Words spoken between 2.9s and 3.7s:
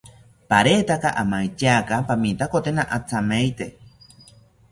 athamaite